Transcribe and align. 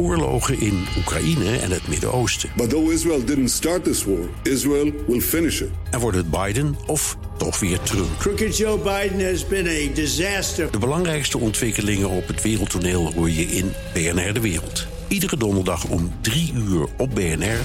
oorlogen 0.00 0.60
in 0.60 0.86
Oekraïne 0.98 1.58
en 1.58 1.70
het 1.70 1.88
Midden-Oosten. 1.88 2.50
But 2.56 2.70
though 2.70 2.92
Israel 2.92 3.24
didn't 3.24 3.50
start 3.50 3.84
this 3.84 4.04
war, 4.04 4.28
Israel 4.42 4.92
will 5.06 5.20
finish 5.20 5.60
it. 5.60 5.68
En 5.90 6.00
wordt 6.00 6.16
het 6.16 6.30
Biden 6.30 6.76
of 6.86 7.16
toch 7.36 7.60
weer 7.60 7.80
Trump? 7.80 8.18
Crooked 8.18 8.56
Joe 8.56 8.78
Biden 8.78 9.30
has 9.30 9.46
been 9.46 9.66
a 9.66 9.94
disaster. 9.94 10.70
De 10.70 10.78
belangrijkste 10.78 11.38
ontwikkelingen 11.38 12.08
op 12.08 12.26
het 12.26 12.42
wereldtoneel 12.42 13.12
hoor 13.12 13.30
je 13.30 13.42
in 13.42 13.72
BNR 13.92 14.32
De 14.32 14.40
Wereld. 14.40 14.86
Iedere 15.08 15.36
donderdag 15.36 15.84
om 15.84 16.12
3 16.20 16.52
uur 16.54 16.86
op 16.96 17.14
BNR 17.14 17.60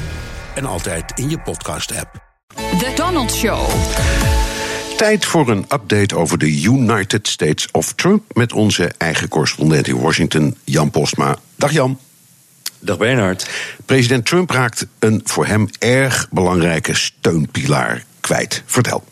en 0.56 0.66
altijd 0.66 1.20
in 1.20 1.30
je 1.30 1.40
podcast-app. 1.40 2.24
The 2.56 2.92
Donald 2.96 3.32
Show. 3.32 3.70
Tijd 4.98 5.26
voor 5.26 5.50
een 5.50 5.66
update 5.74 6.16
over 6.16 6.38
de 6.38 6.62
United 6.62 7.28
States 7.28 7.68
of 7.72 7.94
Trump 7.94 8.24
met 8.34 8.54
onze 8.54 8.92
eigen 8.98 9.28
correspondent 9.28 9.88
in 9.88 10.00
Washington, 10.00 10.58
Jan 10.64 10.92
Postma. 10.92 11.38
Dag 11.56 11.72
Jan. 11.72 12.00
Dag 12.86 12.98
Bernhard. 12.98 13.50
President 13.86 14.26
Trump 14.26 14.50
raakt 14.50 14.88
een 15.00 15.22
voor 15.24 15.46
hem 15.46 15.68
erg 15.80 16.28
belangrijke 16.32 16.94
steunpilaar 16.94 18.04
kwijt. 18.20 18.64
Vertel. 18.66 19.04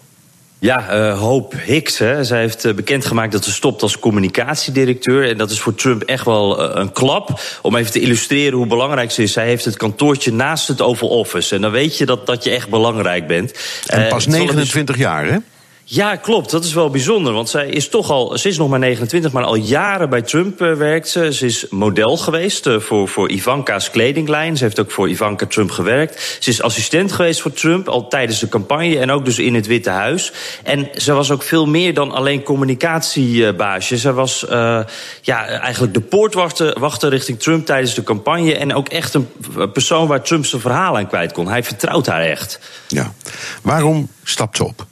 Ja, 0.60 0.96
uh, 0.96 1.20
Hope 1.20 1.58
Hicks. 1.58 1.98
Hè. 1.98 2.24
Zij 2.24 2.40
heeft 2.40 2.66
uh, 2.66 2.74
bekendgemaakt 2.74 3.32
dat 3.32 3.44
ze 3.44 3.52
stopt 3.52 3.82
als 3.82 4.00
communicatiedirecteur. 4.00 5.30
En 5.30 5.38
dat 5.38 5.52
is 5.52 5.60
voor 5.60 5.76
Trump 5.76 6.02
echt 6.02 6.26
wel 6.26 6.64
uh, 6.64 6.72
een 6.74 6.92
klap. 6.92 7.40
Om 7.62 7.76
even 7.76 7.92
te 7.92 8.00
illustreren 8.00 8.58
hoe 8.58 8.68
belangrijk 8.68 9.12
ze 9.12 9.24
is. 9.24 9.34
Zij 9.34 9.46
heeft 9.46 9.66
het 9.66 9.78
kantoortje 9.78 10.34
naast 10.34 10.68
het 10.68 10.82
Oval 10.82 11.10
Office. 11.10 11.56
En 11.56 11.62
dan 11.62 11.72
weet 11.72 11.98
je 11.98 12.06
dat, 12.06 12.26
dat 12.26 12.44
je 12.44 12.50
echt 12.50 12.70
belangrijk 12.70 13.28
bent. 13.28 13.54
En 13.86 14.08
pas 14.08 14.26
29 14.26 14.96
dus... 14.96 15.06
jaar, 15.06 15.26
hè? 15.26 15.38
Ja, 15.86 16.16
klopt. 16.16 16.52
Dat 16.52 16.64
is 16.64 16.74
wel 16.74 16.90
bijzonder. 16.90 17.34
Want 17.34 17.50
zij 17.50 17.68
is 17.68 17.90
toch 17.90 18.10
al, 18.10 18.38
ze 18.38 18.48
is 18.48 18.58
nog 18.58 18.70
maar 18.70 18.80
29, 18.80 19.32
maar 19.32 19.44
al 19.44 19.56
jaren 19.56 20.10
bij 20.10 20.22
Trump 20.22 20.62
uh, 20.62 20.74
werkt 20.74 21.08
ze. 21.08 21.34
Ze 21.34 21.46
is 21.46 21.66
model 21.70 22.18
geweest 22.18 22.66
uh, 22.66 22.80
voor, 22.80 23.08
voor 23.08 23.30
Ivanka's 23.30 23.90
kledinglijn. 23.90 24.58
Ze 24.58 24.64
heeft 24.64 24.80
ook 24.80 24.92
voor 24.92 25.10
Ivanka 25.10 25.46
Trump 25.46 25.72
gewerkt. 25.72 26.38
Ze 26.40 26.50
is 26.50 26.62
assistent 26.62 27.12
geweest 27.12 27.42
voor 27.42 27.54
Trump, 27.54 27.88
al 27.88 28.08
tijdens 28.08 28.40
de 28.40 28.50
campagne 28.50 29.00
en 29.00 29.12
ook 29.12 29.26
dus 29.26 29.40
in 29.40 29.56
het 29.56 29.68
Witte 29.68 29.90
Huis. 29.90 30.32
En 30.64 30.90
ze 30.96 31.14
was 31.14 31.32
ook 31.32 31.44
veel 31.44 31.66
meer 31.66 31.94
dan 31.94 32.12
alleen 32.12 32.44
communicatiebaasje. 32.44 33.98
Ze 33.98 34.14
was 34.14 34.46
uh, 34.50 34.80
ja, 35.22 35.46
eigenlijk 35.46 35.94
de 35.94 36.02
poortwachter 36.02 36.80
wachter 36.80 37.10
richting 37.10 37.40
Trump 37.40 37.66
tijdens 37.66 37.94
de 37.94 38.04
campagne. 38.04 38.56
En 38.56 38.74
ook 38.74 38.90
echt 38.90 39.14
een 39.14 39.28
persoon 39.74 40.08
waar 40.08 40.22
Trump 40.22 40.46
zijn 40.46 40.62
verhaal 40.62 40.98
aan 40.98 41.08
kwijt 41.08 41.32
kon. 41.32 41.48
Hij 41.48 41.64
vertrouwt 41.64 42.06
haar 42.06 42.22
echt. 42.22 42.60
Ja. 42.88 43.14
Waarom 43.62 44.10
stapt 44.24 44.58
ze 44.58 44.64
op? 44.64 44.86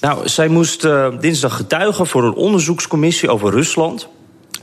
Nou, 0.00 0.28
zij 0.28 0.48
moest 0.48 0.84
uh, 0.84 1.18
dinsdag 1.20 1.56
getuigen 1.56 2.06
voor 2.06 2.24
een 2.24 2.34
onderzoekscommissie 2.34 3.30
over 3.30 3.50
Rusland. 3.50 4.08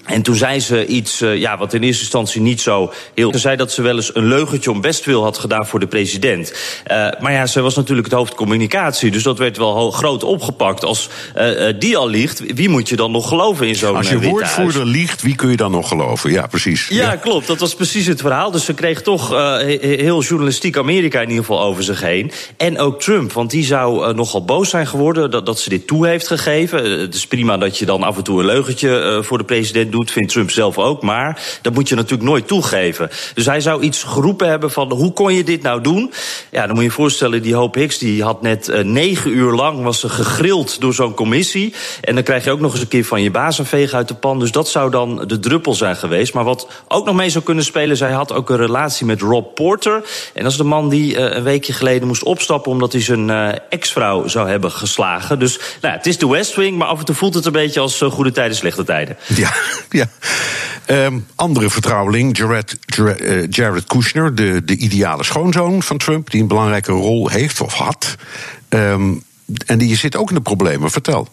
En 0.05 0.21
toen 0.21 0.35
zei 0.35 0.59
ze 0.59 0.85
iets 0.85 1.21
uh, 1.21 1.37
ja, 1.37 1.57
wat 1.57 1.73
in 1.73 1.83
eerste 1.83 2.01
instantie 2.01 2.41
niet 2.41 2.61
zo 2.61 2.93
heel. 3.13 3.31
Ze 3.31 3.39
zei 3.39 3.55
dat 3.55 3.71
ze 3.71 3.81
wel 3.81 3.95
eens 3.95 4.15
een 4.15 4.27
leugentje 4.27 4.71
om 4.71 4.81
bestwil 4.81 5.23
had 5.23 5.37
gedaan 5.37 5.67
voor 5.67 5.79
de 5.79 5.87
president. 5.87 6.53
Uh, 6.87 7.07
maar 7.19 7.31
ja, 7.31 7.45
ze 7.45 7.61
was 7.61 7.75
natuurlijk 7.75 8.07
het 8.07 8.15
hoofd 8.15 8.35
communicatie. 8.35 9.11
Dus 9.11 9.23
dat 9.23 9.37
werd 9.37 9.57
wel 9.57 9.91
groot 9.91 10.23
opgepakt. 10.23 10.83
Als 10.83 11.09
uh, 11.37 11.73
die 11.79 11.97
al 11.97 12.09
liegt, 12.09 12.53
wie 12.55 12.69
moet 12.69 12.89
je 12.89 12.95
dan 12.95 13.11
nog 13.11 13.27
geloven 13.27 13.67
in 13.67 13.75
zo'n 13.75 13.95
Als 13.95 14.09
je 14.09 14.19
woordvoerder 14.19 14.85
liegt, 14.85 15.21
wie 15.21 15.35
kun 15.35 15.49
je 15.49 15.57
dan 15.57 15.71
nog 15.71 15.87
geloven? 15.87 16.31
Ja, 16.31 16.47
precies. 16.47 16.87
Ja, 16.87 16.95
ja. 17.11 17.15
klopt. 17.15 17.47
Dat 17.47 17.59
was 17.59 17.75
precies 17.75 18.05
het 18.05 18.21
verhaal. 18.21 18.51
Dus 18.51 18.65
ze 18.65 18.73
kreeg 18.73 19.01
toch 19.01 19.29
heel 19.79 20.21
journalistiek 20.21 20.77
Amerika 20.77 21.21
in 21.21 21.29
ieder 21.29 21.45
geval 21.45 21.61
over 21.61 21.83
zich 21.83 22.01
heen. 22.01 22.31
En 22.57 22.79
ook 22.79 23.01
Trump, 23.01 23.31
want 23.31 23.49
die 23.49 23.65
zou 23.65 24.13
nogal 24.13 24.45
boos 24.45 24.69
zijn 24.69 24.87
geworden 24.87 25.31
dat, 25.31 25.45
dat 25.45 25.59
ze 25.59 25.69
dit 25.69 25.87
toe 25.87 26.07
heeft 26.07 26.27
gegeven. 26.27 26.99
het 26.99 27.15
is 27.15 27.27
prima 27.27 27.57
dat 27.57 27.77
je 27.77 27.85
dan 27.85 28.03
af 28.03 28.17
en 28.17 28.23
toe 28.23 28.39
een 28.39 28.45
leugentje 28.45 29.19
voor 29.23 29.37
de 29.37 29.43
president 29.43 29.91
doet, 29.95 30.11
vindt 30.11 30.31
Trump 30.31 30.51
zelf 30.51 30.77
ook. 30.77 31.01
Maar 31.01 31.59
dat 31.61 31.73
moet 31.73 31.89
je 31.89 31.95
natuurlijk 31.95 32.29
nooit 32.29 32.47
toegeven. 32.47 33.09
Dus 33.33 33.45
hij 33.45 33.61
zou 33.61 33.81
iets 33.81 34.03
geroepen 34.03 34.47
hebben 34.47 34.71
van 34.71 34.91
hoe 34.91 35.13
kon 35.13 35.33
je 35.33 35.43
dit 35.43 35.61
nou 35.61 35.81
doen? 35.81 36.13
Ja, 36.51 36.61
dan 36.61 36.69
moet 36.69 36.83
je 36.83 36.83
je 36.83 36.91
voorstellen, 36.91 37.41
die 37.41 37.55
Hope 37.55 37.79
Hicks 37.79 37.97
die 37.97 38.23
had 38.23 38.41
net 38.41 38.67
uh, 38.67 38.79
negen 38.79 39.31
uur 39.31 39.51
lang 39.51 39.83
was 39.83 39.99
ze 39.99 40.09
gegrild 40.09 40.81
door 40.81 40.93
zo'n 40.93 41.13
commissie. 41.13 41.73
En 42.01 42.15
dan 42.15 42.23
krijg 42.23 42.43
je 42.43 42.51
ook 42.51 42.59
nog 42.59 42.71
eens 42.71 42.81
een 42.81 42.87
keer 42.87 43.05
van 43.05 43.21
je 43.21 43.31
baas 43.31 43.59
een 43.59 43.65
veeg 43.65 43.93
uit 43.93 44.07
de 44.07 44.13
pan. 44.13 44.39
Dus 44.39 44.51
dat 44.51 44.69
zou 44.69 44.91
dan 44.91 45.23
de 45.27 45.39
druppel 45.39 45.73
zijn 45.73 45.95
geweest. 45.95 46.33
Maar 46.33 46.43
wat 46.43 46.67
ook 46.87 47.05
nog 47.05 47.15
mee 47.15 47.29
zou 47.29 47.43
kunnen 47.43 47.63
spelen, 47.63 47.97
zij 47.97 48.11
had 48.11 48.33
ook 48.33 48.49
een 48.49 48.57
relatie 48.57 49.05
met 49.05 49.21
Rob 49.21 49.53
Porter. 49.53 50.03
En 50.33 50.43
dat 50.43 50.51
is 50.51 50.57
de 50.57 50.63
man 50.63 50.89
die 50.89 51.13
uh, 51.13 51.35
een 51.35 51.43
weekje 51.43 51.73
geleden 51.73 52.07
moest 52.07 52.23
opstappen 52.23 52.71
omdat 52.71 52.91
hij 52.91 53.01
zijn 53.01 53.29
uh, 53.29 53.49
ex-vrouw 53.69 54.27
zou 54.27 54.49
hebben 54.49 54.71
geslagen. 54.71 55.39
Dus 55.39 55.59
nou, 55.81 55.93
het 55.93 56.05
is 56.05 56.17
de 56.17 56.27
West 56.27 56.55
Wing, 56.55 56.77
maar 56.77 56.87
af 56.87 56.99
en 56.99 57.05
toe 57.05 57.15
voelt 57.15 57.33
het 57.33 57.45
een 57.45 57.51
beetje 57.51 57.79
als 57.79 58.01
goede 58.01 58.31
tijden, 58.31 58.57
slechte 58.57 58.83
tijden. 58.83 59.17
Ja, 59.35 59.53
ja. 59.99 60.09
Um, 60.87 61.25
andere 61.35 61.69
vertrouweling, 61.69 62.37
Jared, 62.37 62.77
uh, 62.99 63.47
Jared, 63.49 63.85
Kushner, 63.85 64.35
de, 64.35 64.61
de 64.65 64.75
ideale 64.75 65.23
schoonzoon 65.23 65.83
van 65.83 65.97
Trump, 65.97 66.31
die 66.31 66.41
een 66.41 66.47
belangrijke 66.47 66.91
rol 66.91 67.29
heeft 67.29 67.61
of 67.61 67.73
had. 67.73 68.15
Um, 68.69 69.23
en 69.65 69.77
die 69.77 69.95
zit 69.95 70.15
ook 70.15 70.29
in 70.29 70.35
de 70.35 70.41
problemen. 70.41 70.91
Vertel. 70.91 71.27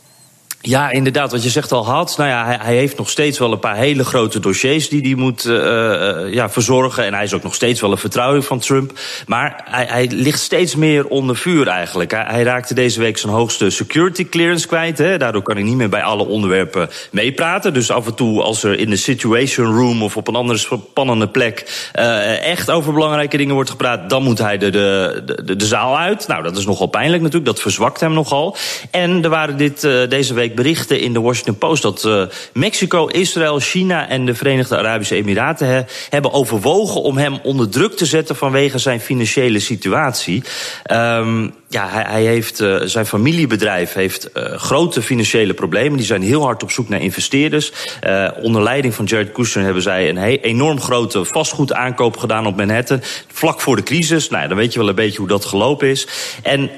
Ja, 0.64 0.90
inderdaad, 0.90 1.32
wat 1.32 1.42
je 1.42 1.50
zegt 1.50 1.72
al 1.72 1.86
had. 1.86 2.14
Nou 2.16 2.30
ja, 2.30 2.44
hij, 2.44 2.58
hij, 2.60 2.76
heeft 2.76 2.96
nog 2.96 3.10
steeds 3.10 3.38
wel 3.38 3.52
een 3.52 3.58
paar 3.58 3.76
hele 3.76 4.04
grote 4.04 4.40
dossiers 4.40 4.88
die 4.88 5.00
hij 5.02 5.14
moet 5.14 5.44
uh, 5.44 5.54
uh, 5.54 6.32
ja, 6.32 6.50
verzorgen. 6.50 7.04
En 7.04 7.14
hij 7.14 7.24
is 7.24 7.34
ook 7.34 7.42
nog 7.42 7.54
steeds 7.54 7.80
wel 7.80 7.90
een 7.90 7.98
vertrouwen 7.98 8.42
van 8.42 8.58
Trump. 8.58 8.92
Maar 9.26 9.60
hij, 9.64 9.86
hij 9.88 10.08
ligt 10.10 10.40
steeds 10.40 10.76
meer 10.76 11.06
onder 11.06 11.36
vuur 11.36 11.68
eigenlijk. 11.68 12.10
Hij, 12.10 12.24
hij, 12.28 12.42
raakte 12.42 12.74
deze 12.74 13.00
week 13.00 13.18
zijn 13.18 13.32
hoogste 13.32 13.70
security 13.70 14.28
clearance 14.28 14.66
kwijt. 14.66 14.98
Hè. 14.98 15.18
Daardoor 15.18 15.42
kan 15.42 15.54
hij 15.54 15.64
niet 15.64 15.76
meer 15.76 15.88
bij 15.88 16.02
alle 16.02 16.26
onderwerpen 16.26 16.90
meepraten. 17.10 17.74
Dus 17.74 17.90
af 17.90 18.06
en 18.06 18.14
toe, 18.14 18.42
als 18.42 18.62
er 18.62 18.78
in 18.78 18.90
de 18.90 18.96
Situation 18.96 19.76
Room 19.76 20.02
of 20.02 20.16
op 20.16 20.28
een 20.28 20.36
andere 20.36 20.58
spannende 20.58 21.28
plek 21.28 21.88
uh, 21.98 22.50
echt 22.50 22.70
over 22.70 22.92
belangrijke 22.92 23.36
dingen 23.36 23.54
wordt 23.54 23.70
gepraat, 23.70 24.10
dan 24.10 24.22
moet 24.22 24.38
hij 24.38 24.58
de, 24.58 24.70
de, 24.70 25.22
de, 25.44 25.56
de 25.56 25.66
zaal 25.66 25.98
uit. 25.98 26.26
Nou, 26.26 26.42
dat 26.42 26.56
is 26.56 26.66
nogal 26.66 26.86
pijnlijk 26.86 27.22
natuurlijk. 27.22 27.52
Dat 27.52 27.60
verzwakt 27.60 28.00
hem 28.00 28.12
nogal. 28.12 28.56
En 28.90 29.24
er 29.24 29.30
waren 29.30 29.56
dit 29.56 29.80
deze 30.08 30.34
week 30.34 30.50
berichten 30.54 31.00
in 31.00 31.12
de 31.12 31.20
Washington 31.20 31.58
Post 31.58 31.82
dat 31.82 32.04
uh, 32.04 32.22
Mexico, 32.52 33.06
Israël, 33.06 33.58
China 33.58 34.08
en 34.08 34.26
de 34.26 34.34
Verenigde 34.34 34.76
Arabische 34.76 35.14
Emiraten 35.14 35.66
he, 35.66 35.82
hebben 36.08 36.32
overwogen 36.32 37.02
om 37.02 37.16
hem 37.16 37.38
onder 37.42 37.68
druk 37.68 37.96
te 37.96 38.06
zetten 38.06 38.36
vanwege 38.36 38.78
zijn 38.78 39.00
financiële 39.00 39.58
situatie. 39.58 40.42
Um, 40.91 41.54
ja, 41.72 41.88
hij, 41.88 42.25
heeft, 42.25 42.60
uh, 42.60 42.81
zijn 42.83 43.06
familiebedrijf 43.06 43.93
heeft 43.93 44.28
uh, 44.34 44.44
grote 44.56 45.03
financiële 45.03 45.55
problemen. 45.55 45.97
Die 45.97 46.06
zijn 46.06 46.22
heel 46.22 46.43
hard 46.43 46.62
op 46.62 46.71
zoek 46.71 46.88
naar 46.88 47.00
investeerders. 47.00 47.72
Uh, 48.06 48.28
onder 48.43 48.62
leiding 48.62 48.94
van 48.94 49.05
Jared 49.05 49.33
Kushner 49.33 49.65
hebben 49.65 49.83
zij 49.83 50.09
een 50.09 50.19
enorm 50.19 50.81
grote 50.81 51.25
vastgoedaankoop 51.25 52.16
gedaan 52.16 52.47
op 52.47 52.56
Manhattan. 52.56 53.00
Vlak 53.33 53.60
voor 53.60 53.77
de 53.77 53.83
crisis. 53.83 54.28
Nou, 54.28 54.49
dan 54.49 54.56
weet 54.56 54.72
je 54.72 54.78
wel 54.78 54.88
een 54.88 54.94
beetje 54.94 55.19
hoe 55.19 55.28
dat 55.28 55.44
gelopen 55.44 55.88
is. 55.88 56.06
En 56.43 56.71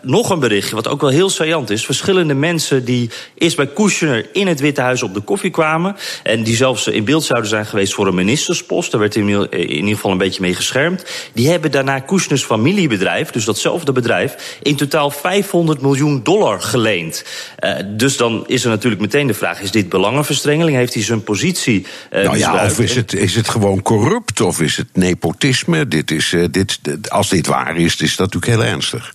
nog 0.00 0.30
een 0.30 0.38
berichtje, 0.38 0.74
wat 0.74 0.88
ook 0.88 1.00
wel 1.00 1.10
heel 1.10 1.30
saillant 1.30 1.70
is. 1.70 1.84
Verschillende 1.84 2.34
mensen 2.34 2.84
die 2.84 3.10
eerst 3.34 3.56
bij 3.56 3.66
Kushner 3.66 4.26
in 4.32 4.46
het 4.46 4.60
Witte 4.60 4.80
Huis 4.80 5.02
op 5.02 5.14
de 5.14 5.20
koffie 5.20 5.50
kwamen. 5.50 5.96
En 6.22 6.42
die 6.42 6.56
zelfs 6.56 6.86
in 6.86 7.04
beeld 7.04 7.24
zouden 7.24 7.48
zijn 7.50 7.66
geweest 7.66 7.94
voor 7.94 8.06
een 8.06 8.14
ministerspost. 8.14 8.90
Daar 8.90 9.00
werd 9.00 9.16
in 9.16 9.28
ieder 9.28 9.94
geval 9.94 10.10
een 10.10 10.18
beetje 10.18 10.40
mee 10.40 10.54
geschermd. 10.54 11.04
Die 11.32 11.48
hebben 11.48 11.70
daarna 11.70 11.98
Kushners 11.98 12.44
familiebedrijf, 12.44 13.30
dus 13.30 13.44
datzelfde 13.44 13.92
bedrijf 13.92 14.10
in 14.62 14.76
totaal 14.76 15.10
500 15.10 15.80
miljoen 15.80 16.22
dollar 16.22 16.60
geleend. 16.60 17.24
Uh, 17.64 17.74
dus 17.86 18.16
dan 18.16 18.44
is 18.46 18.64
er 18.64 18.70
natuurlijk 18.70 19.00
meteen 19.00 19.26
de 19.26 19.34
vraag: 19.34 19.60
is 19.60 19.70
dit 19.70 19.88
belangenverstrengeling? 19.88 20.76
Heeft 20.76 20.94
hij 20.94 21.02
zijn 21.02 21.22
positie. 21.22 21.86
Uh, 22.12 22.24
nou 22.24 22.38
ja, 22.38 22.64
of 22.64 22.78
is 22.78 22.94
het, 22.94 23.12
is 23.12 23.34
het 23.34 23.48
gewoon 23.48 23.82
corrupt? 23.82 24.40
Of 24.40 24.60
is 24.60 24.76
het 24.76 24.88
nepotisme? 24.92 25.88
Dit 25.88 26.10
is, 26.10 26.32
uh, 26.32 26.44
dit, 26.50 26.78
als 27.08 27.28
dit 27.28 27.46
waar 27.46 27.76
is, 27.76 27.96
is 28.00 28.16
dat 28.16 28.32
natuurlijk 28.32 28.60
heel 28.62 28.72
ernstig. 28.72 29.14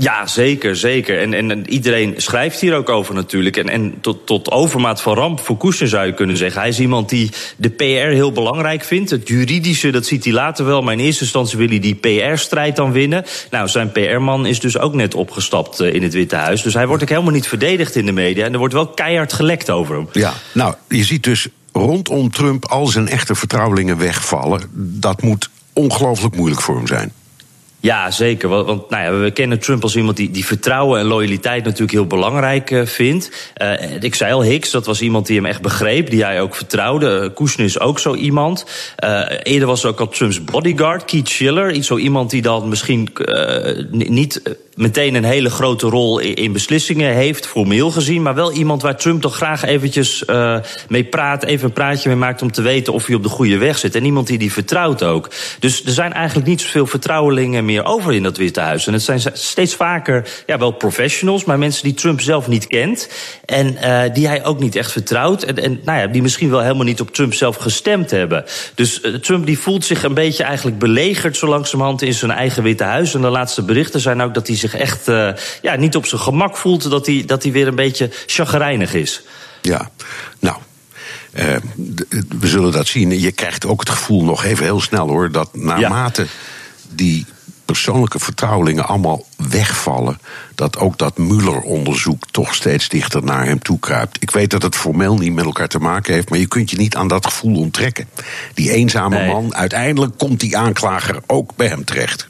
Ja, 0.00 0.26
zeker, 0.26 0.76
zeker. 0.76 1.20
En, 1.20 1.34
en, 1.34 1.70
iedereen 1.70 2.14
schrijft 2.16 2.60
hier 2.60 2.74
ook 2.74 2.88
over 2.88 3.14
natuurlijk. 3.14 3.56
En, 3.56 3.68
en 3.68 3.94
tot, 4.00 4.26
tot 4.26 4.50
overmaat 4.50 5.02
van 5.02 5.14
ramp 5.14 5.40
voor 5.40 5.56
Kushner 5.56 5.88
zou 5.88 6.06
je 6.06 6.14
kunnen 6.14 6.36
zeggen. 6.36 6.60
Hij 6.60 6.70
is 6.70 6.80
iemand 6.80 7.08
die 7.08 7.30
de 7.56 7.68
PR 7.68 7.84
heel 7.84 8.32
belangrijk 8.32 8.84
vindt. 8.84 9.10
Het 9.10 9.28
juridische, 9.28 9.90
dat 9.90 10.06
ziet 10.06 10.24
hij 10.24 10.32
later 10.32 10.64
wel. 10.64 10.82
Maar 10.82 10.92
in 10.92 11.00
eerste 11.00 11.22
instantie 11.22 11.58
wil 11.58 11.68
hij 11.68 11.78
die 11.78 11.94
PR-strijd 11.94 12.76
dan 12.76 12.92
winnen. 12.92 13.24
Nou, 13.50 13.68
zijn 13.68 13.92
PR-man 13.92 14.46
is 14.46 14.60
dus 14.60 14.78
ook 14.78 14.94
net 14.94 15.14
opgestapt 15.14 15.80
in 15.80 16.02
het 16.02 16.12
Witte 16.12 16.36
Huis. 16.36 16.62
Dus 16.62 16.74
hij 16.74 16.86
wordt 16.86 17.02
ook 17.02 17.08
helemaal 17.08 17.32
niet 17.32 17.48
verdedigd 17.48 17.96
in 17.96 18.06
de 18.06 18.12
media. 18.12 18.44
En 18.44 18.52
er 18.52 18.58
wordt 18.58 18.74
wel 18.74 18.88
keihard 18.88 19.32
gelekt 19.32 19.70
over 19.70 19.94
hem. 19.94 20.08
Ja, 20.12 20.32
nou, 20.52 20.74
je 20.88 21.04
ziet 21.04 21.24
dus 21.24 21.48
rondom 21.72 22.30
Trump 22.30 22.64
al 22.66 22.86
zijn 22.86 23.08
echte 23.08 23.34
vertrouwelingen 23.34 23.98
wegvallen. 23.98 24.62
Dat 24.74 25.22
moet 25.22 25.50
ongelooflijk 25.72 26.36
moeilijk 26.36 26.60
voor 26.60 26.76
hem 26.76 26.86
zijn. 26.86 27.12
Ja, 27.80 28.10
zeker. 28.10 28.48
Want, 28.48 28.90
nou 28.90 29.02
ja, 29.02 29.20
we 29.20 29.30
kennen 29.30 29.58
Trump 29.58 29.82
als 29.82 29.96
iemand 29.96 30.16
die, 30.16 30.30
die 30.30 30.44
vertrouwen 30.46 31.00
en 31.00 31.06
loyaliteit 31.06 31.64
natuurlijk 31.64 31.92
heel 31.92 32.06
belangrijk 32.06 32.70
uh, 32.70 32.86
vindt. 32.86 33.52
Uh, 33.62 34.02
ik 34.02 34.14
zei 34.14 34.32
al, 34.32 34.42
Hicks, 34.42 34.70
dat 34.70 34.86
was 34.86 35.00
iemand 35.00 35.26
die 35.26 35.36
hem 35.36 35.46
echt 35.46 35.62
begreep, 35.62 36.10
die 36.10 36.24
hij 36.24 36.40
ook 36.40 36.54
vertrouwde. 36.54 37.20
Uh, 37.22 37.34
Kushner 37.34 37.66
is 37.66 37.80
ook 37.80 37.98
zo 37.98 38.14
iemand. 38.14 38.66
eerder 39.42 39.68
was 39.68 39.82
er 39.82 39.88
ook 39.88 40.00
al 40.00 40.08
Trumps 40.08 40.44
bodyguard, 40.44 41.04
Keith 41.04 41.28
Schiller. 41.28 41.84
Zo 41.84 41.96
iemand 41.96 42.30
die 42.30 42.42
dan 42.42 42.68
misschien 42.68 43.08
niet 43.90 44.42
meteen 44.74 45.14
een 45.14 45.24
hele 45.24 45.50
grote 45.50 45.86
rol 45.86 46.18
in 46.18 46.52
beslissingen 46.52 47.14
heeft, 47.14 47.46
formeel 47.46 47.90
gezien. 47.90 48.22
Maar 48.22 48.34
wel 48.34 48.52
iemand 48.52 48.82
waar 48.82 48.96
Trump 48.96 49.20
toch 49.20 49.36
graag 49.36 49.64
eventjes 49.64 50.24
mee 50.88 51.04
praat, 51.04 51.42
even 51.44 51.66
een 51.66 51.72
praatje 51.72 52.08
mee 52.08 52.18
maakt 52.18 52.42
om 52.42 52.52
te 52.52 52.62
weten 52.62 52.92
of 52.92 53.06
hij 53.06 53.14
op 53.14 53.22
de 53.22 53.28
goede 53.28 53.58
weg 53.58 53.78
zit. 53.78 53.94
En 53.94 54.04
iemand 54.04 54.26
die 54.26 54.38
die 54.38 54.52
vertrouwt 54.52 55.02
ook. 55.02 55.30
Dus 55.58 55.84
er 55.84 55.92
zijn 55.92 56.12
eigenlijk 56.12 56.46
niet 56.46 56.60
zoveel 56.60 56.86
vertrouwelingen 56.86 57.64
meer 57.68 57.84
over 57.84 58.14
in 58.14 58.22
dat 58.22 58.36
Witte 58.36 58.60
Huis. 58.60 58.86
En 58.86 58.92
het 58.92 59.02
zijn 59.02 59.20
steeds 59.32 59.74
vaker 59.74 60.28
ja, 60.46 60.58
wel 60.58 60.70
professionals, 60.70 61.44
maar 61.44 61.58
mensen 61.58 61.84
die 61.84 61.94
Trump 61.94 62.20
zelf 62.20 62.48
niet 62.48 62.66
kent. 62.66 63.08
En 63.44 63.72
uh, 63.72 64.14
die 64.14 64.26
hij 64.26 64.44
ook 64.44 64.60
niet 64.60 64.76
echt 64.76 64.92
vertrouwt. 64.92 65.42
En, 65.42 65.62
en 65.62 65.80
nou 65.84 65.98
ja, 65.98 66.06
die 66.06 66.22
misschien 66.22 66.50
wel 66.50 66.60
helemaal 66.60 66.84
niet 66.84 67.00
op 67.00 67.14
Trump 67.14 67.34
zelf 67.34 67.56
gestemd 67.56 68.10
hebben. 68.10 68.44
Dus 68.74 69.02
uh, 69.02 69.14
Trump 69.14 69.46
die 69.46 69.58
voelt 69.58 69.84
zich 69.84 70.02
een 70.02 70.14
beetje 70.14 70.44
eigenlijk 70.44 70.78
belegerd 70.78 71.36
zo 71.36 71.46
langzamerhand 71.46 72.02
in 72.02 72.14
zijn 72.14 72.30
eigen 72.30 72.62
Witte 72.62 72.84
Huis. 72.84 73.14
En 73.14 73.20
de 73.20 73.28
laatste 73.28 73.62
berichten 73.62 74.00
zijn 74.00 74.20
ook 74.20 74.34
dat 74.34 74.46
hij 74.46 74.56
zich 74.56 74.74
echt 74.74 75.08
uh, 75.08 75.30
ja, 75.62 75.76
niet 75.76 75.96
op 75.96 76.06
zijn 76.06 76.20
gemak 76.20 76.56
voelt. 76.56 76.90
Dat 76.90 77.06
hij, 77.06 77.22
dat 77.26 77.42
hij 77.42 77.52
weer 77.52 77.66
een 77.66 77.74
beetje 77.74 78.10
chagrijnig 78.26 78.94
is. 78.94 79.22
Ja, 79.62 79.90
nou, 80.38 80.56
uh, 81.34 81.56
we 82.38 82.46
zullen 82.46 82.72
dat 82.72 82.86
zien. 82.86 83.20
Je 83.20 83.32
krijgt 83.32 83.66
ook 83.66 83.80
het 83.80 83.90
gevoel 83.90 84.24
nog 84.24 84.44
even 84.44 84.64
heel 84.64 84.80
snel 84.80 85.08
hoor, 85.08 85.32
dat 85.32 85.56
naarmate 85.56 86.22
ja. 86.22 86.28
die 86.88 87.26
persoonlijke 87.68 88.18
vertrouwelingen 88.18 88.86
allemaal 88.86 89.24
wegvallen, 89.36 90.18
dat 90.54 90.78
ook 90.78 90.98
dat 90.98 91.18
Mueller-onderzoek 91.18 92.24
toch 92.30 92.54
steeds 92.54 92.88
dichter 92.88 93.24
naar 93.24 93.44
hem 93.44 93.58
toe 93.58 93.78
kruipt. 93.78 94.16
Ik 94.22 94.30
weet 94.30 94.50
dat 94.50 94.62
het 94.62 94.76
formeel 94.76 95.16
niet 95.16 95.34
met 95.34 95.44
elkaar 95.44 95.68
te 95.68 95.78
maken 95.78 96.14
heeft, 96.14 96.30
maar 96.30 96.38
je 96.38 96.48
kunt 96.48 96.70
je 96.70 96.76
niet 96.76 96.96
aan 96.96 97.08
dat 97.08 97.26
gevoel 97.26 97.56
onttrekken. 97.56 98.08
Die 98.54 98.70
eenzame 98.70 99.18
nee. 99.18 99.26
man, 99.26 99.54
uiteindelijk 99.54 100.18
komt 100.18 100.40
die 100.40 100.56
aanklager 100.56 101.20
ook 101.26 101.56
bij 101.56 101.68
hem 101.68 101.84
terecht. 101.84 102.28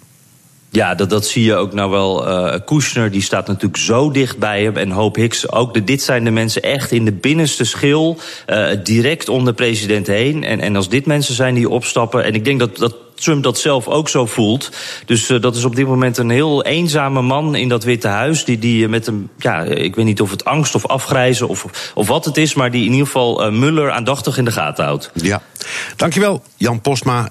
Ja, 0.71 0.95
dat, 0.95 1.11
dat 1.11 1.27
zie 1.27 1.45
je 1.45 1.55
ook 1.55 1.73
nou 1.73 1.91
wel. 1.91 2.29
Uh, 2.29 2.55
Kushner 2.65 3.11
die 3.11 3.23
staat 3.23 3.47
natuurlijk 3.47 3.77
zo 3.77 4.11
dicht 4.11 4.39
bij 4.39 4.63
hem. 4.63 4.77
En 4.77 4.91
Hoop 4.91 5.17
Hicks 5.17 5.51
ook. 5.51 5.87
Dit 5.87 6.03
zijn 6.03 6.25
de 6.25 6.31
mensen 6.31 6.63
echt 6.63 6.93
in 6.93 7.05
de 7.05 7.13
binnenste 7.13 7.65
schil. 7.65 8.19
Uh, 8.47 8.69
direct 8.83 9.29
om 9.29 9.45
de 9.45 9.53
president 9.53 10.07
heen. 10.07 10.45
En, 10.45 10.61
en 10.61 10.77
als 10.77 10.89
dit 10.89 11.07
mensen 11.07 11.35
zijn 11.35 11.55
die 11.55 11.69
opstappen. 11.69 12.25
En 12.25 12.35
ik 12.35 12.45
denk 12.45 12.59
dat, 12.59 12.77
dat 12.77 12.95
Trump 13.15 13.43
dat 13.43 13.59
zelf 13.59 13.89
ook 13.89 14.09
zo 14.09 14.27
voelt. 14.27 14.71
Dus 15.07 15.31
uh, 15.31 15.41
dat 15.41 15.57
is 15.57 15.65
op 15.65 15.77
dit 15.77 15.87
moment 15.87 16.19
een 16.19 16.31
heel 16.31 16.65
eenzame 16.65 17.23
man 17.23 17.55
in 17.55 17.69
dat 17.69 17.85
Witte 17.85 18.09
Huis. 18.09 18.45
Die, 18.45 18.59
die 18.59 18.89
met 18.89 19.07
een, 19.07 19.29
ja, 19.39 19.63
ik 19.63 19.95
weet 19.95 20.05
niet 20.05 20.21
of 20.21 20.31
het 20.31 20.45
angst 20.45 20.75
of 20.75 20.87
afgrijzen 20.87 21.49
of, 21.49 21.93
of 21.95 22.09
wat 22.09 22.25
het 22.25 22.37
is. 22.37 22.55
Maar 22.55 22.71
die 22.71 22.85
in 22.85 22.91
ieder 22.91 23.07
geval 23.07 23.51
Muller 23.51 23.91
aandachtig 23.91 24.39
in 24.39 24.45
de 24.45 24.53
gaten 24.53 24.85
houdt. 24.85 25.11
Ja, 25.15 25.43
dankjewel 25.97 26.43
Jan 26.57 26.81
Postma. 26.81 27.31